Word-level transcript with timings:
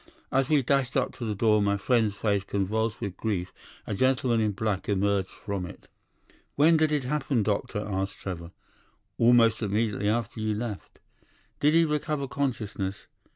As 0.31 0.49
we 0.49 0.63
dashed 0.63 0.97
up 0.97 1.13
to 1.17 1.25
the 1.25 1.35
door, 1.35 1.61
my 1.61 1.77
friend's 1.77 2.15
face 2.15 2.43
convulsed 2.43 2.99
with 3.01 3.15
grief, 3.17 3.53
a 3.85 3.93
gentleman 3.93 4.41
in 4.41 4.51
black 4.53 4.89
emerged 4.89 5.29
from 5.29 5.63
it. 5.63 5.87
"'When 6.55 6.75
did 6.75 6.91
it 6.91 7.03
happen, 7.03 7.43
doctor?' 7.43 7.85
asked 7.87 8.15
Trevor. 8.17 8.49
"'Almost 9.19 9.61
immediately 9.61 10.09
after 10.09 10.39
you 10.39 10.55
left.' 10.55 10.97
"'Did 11.59 11.75
he 11.75 11.85
recover 11.85 12.27
consciousness? 12.27 13.05